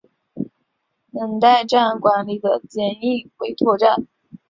[1.11, 4.07] 能代站管理的简易委托站。